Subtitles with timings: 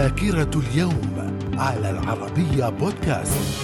[0.00, 3.60] ذاكرة اليوم على العربية بودكاست.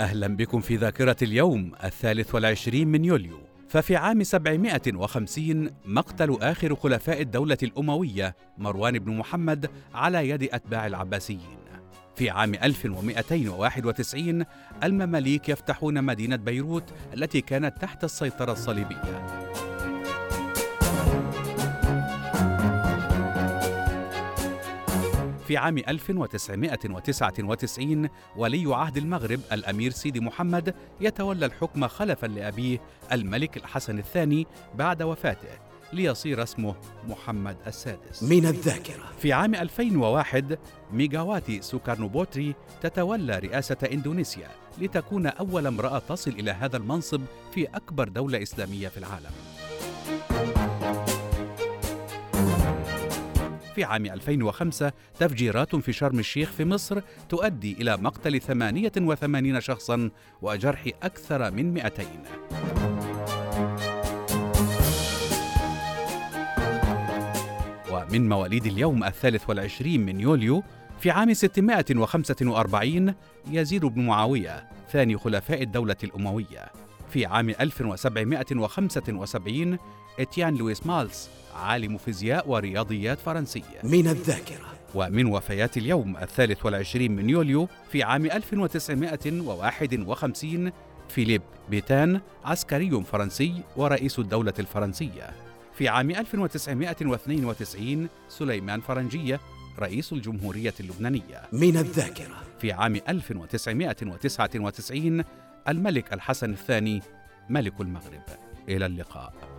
[0.00, 3.38] أهلا بكم في ذاكرة اليوم الثالث والعشرين من يوليو.
[3.68, 11.58] ففي عام 750 مقتل آخر خلفاء الدولة الأموية مروان بن محمد على يد أتباع العباسيين.
[12.16, 14.44] في عام 1291
[14.84, 16.84] المماليك يفتحون مدينة بيروت
[17.14, 19.37] التي كانت تحت السيطرة الصليبية.
[25.48, 32.80] في عام 1999 ولي عهد المغرب الأمير سيدي محمد يتولى الحكم خلفا لأبيه
[33.12, 35.48] الملك الحسن الثاني بعد وفاته
[35.92, 36.74] ليصير اسمه
[37.08, 38.22] محمد السادس.
[38.22, 39.04] من الذاكرة.
[39.18, 40.58] في عام 2001
[40.92, 47.20] ميغاواتي سوكارنوبوتري تتولى رئاسة إندونيسيا لتكون أول امرأة تصل إلى هذا المنصب
[47.54, 49.32] في أكبر دولة إسلامية في العالم.
[53.78, 60.10] في عام 2005 تفجيرات في شرم الشيخ في مصر تؤدي إلى مقتل 88 شخصا
[60.42, 62.04] وجرح أكثر من 200
[67.92, 70.62] ومن مواليد اليوم الثالث والعشرين من يوليو
[71.00, 73.14] في عام 645
[73.50, 76.87] يزيد بن معاوية ثاني خلفاء الدولة الأموية.
[77.10, 79.78] في عام 1775
[80.20, 84.66] إتيان لويس مالس عالم فيزياء ورياضيات فرنسي من الذاكرة.
[84.94, 90.72] ومن وفيات اليوم الثالث والعشرين من يوليو في عام 1951
[91.08, 95.30] فيليب بيتان عسكري فرنسي ورئيس الدولة الفرنسية.
[95.74, 99.40] في عام 1992 سليمان فرنجية
[99.78, 101.42] رئيس الجمهورية اللبنانية.
[101.52, 102.36] من الذاكرة.
[102.60, 105.24] في عام 1999
[105.68, 107.02] الملك الحسن الثاني
[107.48, 108.22] ملك المغرب.
[108.68, 109.57] إلى اللقاء.